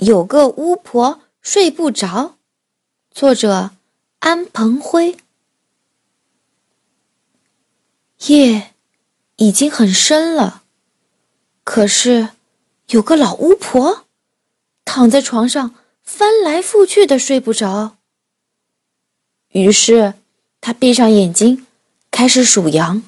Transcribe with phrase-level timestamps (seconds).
[0.00, 2.36] 有个巫婆睡不着。
[3.10, 3.72] 作者
[4.20, 5.18] 安鹏辉。
[8.26, 8.74] 夜
[9.36, 10.62] 已经很深了，
[11.64, 12.30] 可是
[12.88, 14.06] 有个老巫婆
[14.84, 17.98] 躺在床上翻来覆去的睡不着。
[19.48, 20.14] 于是
[20.62, 21.66] 她闭上眼睛，
[22.10, 23.02] 开始数羊：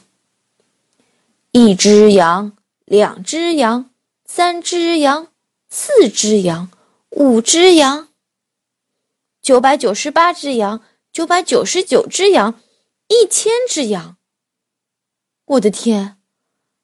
[1.53, 2.53] 一只羊，
[2.85, 3.91] 两只羊，
[4.27, 5.29] 三只羊，
[5.71, 6.71] 四只羊。
[7.15, 8.09] 五只羊，
[9.43, 12.59] 九百九十八只羊，九百九十九只羊，
[13.09, 14.17] 一千只羊。
[15.45, 16.19] 我的天，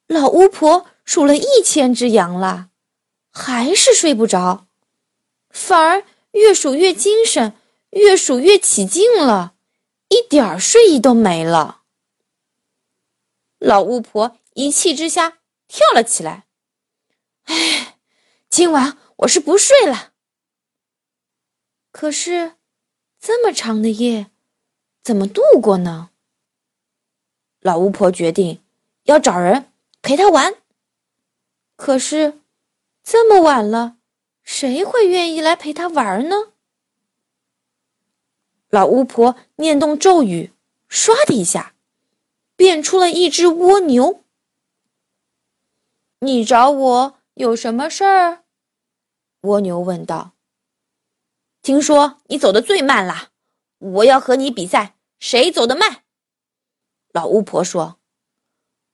[0.06, 2.68] 老巫婆数了一千只羊了，
[3.30, 4.66] 还是睡不着，
[5.48, 7.54] 反而越数越精神，
[7.90, 9.54] 越数越起劲了，
[10.08, 11.84] 一点儿睡意都没了。
[13.58, 16.46] 老巫婆一气之下跳了起来，
[17.44, 17.96] 哎，
[18.50, 20.12] 今晚我是不睡了。
[22.00, 22.52] 可是，
[23.18, 24.30] 这么长的夜，
[25.02, 26.10] 怎么度过呢？
[27.58, 28.62] 老巫婆决定
[29.02, 30.54] 要找人陪她玩。
[31.74, 32.38] 可是，
[33.02, 33.96] 这么晚了，
[34.44, 36.52] 谁会愿意来陪她玩呢？
[38.70, 40.52] 老巫婆念动咒语，
[40.88, 41.74] 唰的一下，
[42.54, 44.22] 变出了一只蜗牛。
[46.20, 48.44] 你找我有什么事儿？
[49.40, 50.34] 蜗牛问道。
[51.68, 53.28] 听说你走的最慢啦，
[53.76, 56.02] 我要和你比赛，谁走的慢？
[57.12, 58.00] 老巫婆说。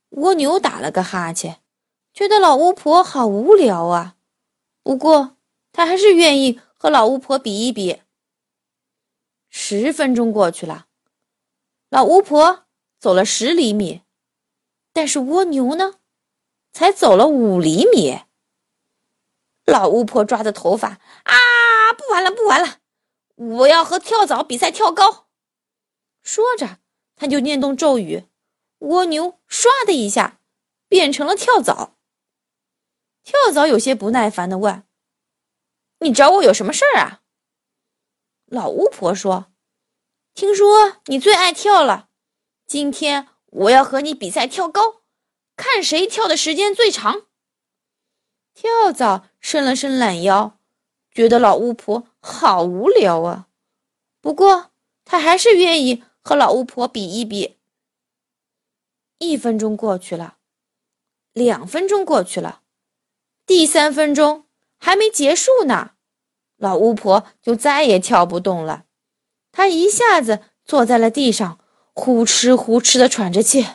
[0.09, 1.63] 蜗牛打了个哈欠，
[2.13, 4.17] 觉得老巫婆好无聊啊。
[4.83, 5.37] 不过
[5.71, 8.03] 他还是愿意和老巫婆比一比。
[9.49, 10.89] 十分钟过去了，
[11.91, 12.65] 老巫婆
[12.99, 14.03] 走了十厘米，
[14.93, 16.01] 但是蜗牛呢，
[16.73, 18.19] 才走了五厘米。
[19.65, 21.93] 老巫婆抓着头发啊！
[21.97, 22.81] 不玩了，不玩了！
[23.37, 25.29] 我要和跳蚤比赛跳高。
[26.23, 26.79] 说着，
[27.17, 28.25] 他就念动咒语，
[28.79, 30.41] 蜗牛唰的一下
[30.89, 31.97] 变成了跳蚤。
[33.23, 34.85] 跳蚤有些不耐烦的问
[36.01, 37.23] ：“你找我有什么事儿啊？”
[38.47, 39.53] 老巫婆说
[40.35, 42.09] ：“听说你最爱跳了，
[42.67, 45.03] 今天我要和你比赛跳高，
[45.57, 47.27] 看谁跳的时间最长。”
[48.55, 50.57] 跳蚤伸了伸懒腰，
[51.13, 53.49] 觉得老巫婆好无聊啊。
[54.23, 54.71] 不过
[55.05, 57.59] 他还是愿意和老巫婆比一比。
[59.19, 60.39] 一分钟过去了，
[61.35, 62.63] 两分钟过去了，
[63.45, 64.47] 第三分钟
[64.79, 65.91] 还没结束呢，
[66.57, 68.87] 老巫婆就再也跳不动了。
[69.53, 71.61] 她一下子坐在了地上，
[71.93, 73.67] 呼哧呼哧的喘着气。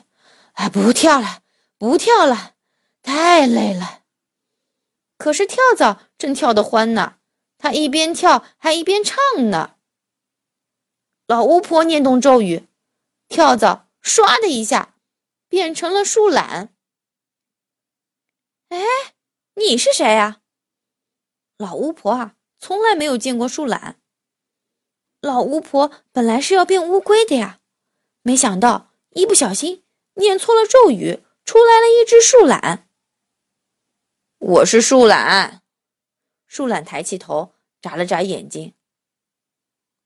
[0.54, 1.44] 哎，不跳了，
[1.78, 2.56] 不跳了，
[3.04, 3.99] 太累了。
[5.20, 7.18] 可是跳蚤正跳得欢呢，
[7.58, 9.18] 它一边跳还一边唱
[9.52, 9.76] 呢。
[11.28, 12.68] 老巫婆念动咒语，
[13.28, 14.96] 跳蚤唰的一下
[15.48, 16.74] 变成了树懒。
[18.70, 18.80] 哎，
[19.56, 20.42] 你是谁呀？
[21.58, 24.00] 老巫婆啊，从来没有见过树懒。
[25.22, 27.60] 老巫婆本来是要变乌龟的呀，
[28.24, 32.89] 没想到一不小心念错了咒语，出来了一只树懒。
[34.50, 35.62] 我是树懒，
[36.48, 38.74] 树懒抬起头，眨了眨眼睛。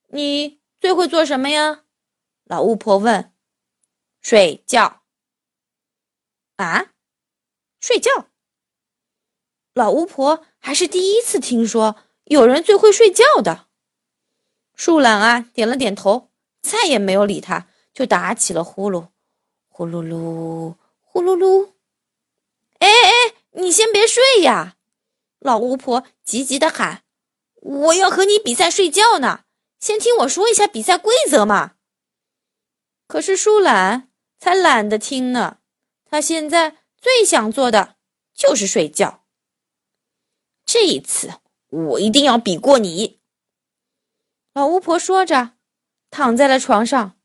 [0.07, 1.85] 你最会做什么呀？
[2.43, 3.33] 老巫婆问。
[4.19, 5.03] 睡觉。
[6.57, 6.87] 啊？
[7.79, 8.27] 睡觉？
[9.73, 13.69] 老巫婆还是第一次听说有人最会睡觉的。
[14.75, 16.31] 树懒啊，点了点头，
[16.61, 19.07] 再也没有理他，就打起了呼噜，
[19.69, 21.71] 呼噜噜，呼噜噜。
[22.79, 23.32] 哎哎！
[23.55, 24.75] 你先别睡呀！
[25.39, 27.03] 老巫婆急急的喊
[27.61, 29.45] ：“我要和你比赛睡觉呢，
[29.79, 31.75] 先听我说一下比赛规则嘛。”
[33.07, 34.09] 可是树懒
[34.39, 35.57] 才懒得听呢，
[36.05, 37.97] 他现在最想做的
[38.33, 39.25] 就是睡觉。
[40.65, 41.33] 这一次
[41.69, 43.19] 我一定要比过你！
[44.53, 45.51] 老巫婆说着，
[46.09, 47.17] 躺在了床上，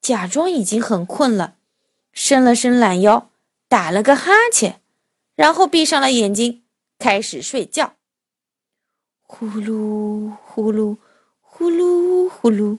[0.00, 1.56] 假装已经很困了，
[2.12, 3.32] 伸了伸懒腰，
[3.68, 4.81] 打了个哈欠。
[5.42, 6.64] 然后闭上了眼睛，
[7.00, 7.96] 开始睡觉。
[9.22, 10.96] 呼噜呼噜
[11.40, 12.78] 呼噜呼噜，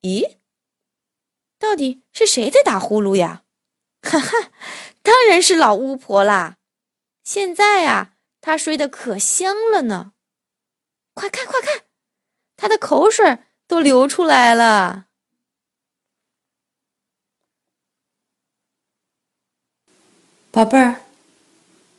[0.00, 0.38] 咦，
[1.60, 3.44] 到底是谁在打呼噜呀？
[4.02, 4.50] 哈哈，
[5.04, 6.56] 当然是老巫婆啦！
[7.22, 10.14] 现在啊，她睡得可香了呢。
[11.14, 11.84] 快看快看，
[12.56, 15.06] 她的口水都流出来了，
[20.50, 21.02] 宝贝儿。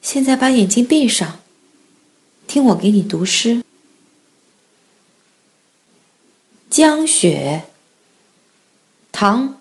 [0.02, 1.40] 现在把眼睛闭上，
[2.48, 3.64] 听我给你读诗。
[6.70, 7.66] 江雪，
[9.12, 9.50] 唐·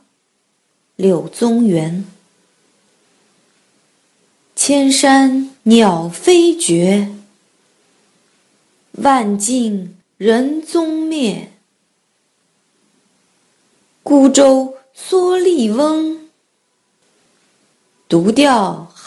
[0.97, 2.05] 柳宗元。
[4.57, 7.11] 千山鸟飞绝，
[8.93, 11.53] 万径人踪灭。
[14.03, 16.29] 孤舟蓑笠翁，
[18.09, 18.90] 独钓